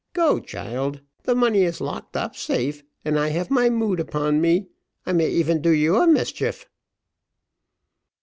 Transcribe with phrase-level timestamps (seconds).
[0.13, 4.65] Go, child, the money is locked up safe, and I have my mood upon me
[5.05, 6.65] I may even do you a mischief."